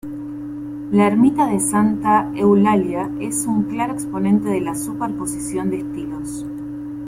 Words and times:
La 0.91 1.05
ermita 1.05 1.45
de 1.45 1.59
Santa 1.59 2.31
Eulalia 2.35 3.07
es 3.19 3.45
un 3.45 3.65
claro 3.65 3.93
exponente 3.93 4.49
de 4.49 4.59
la 4.59 4.73
superposición 4.73 5.69
de 5.69 5.77
estilos. 5.77 6.43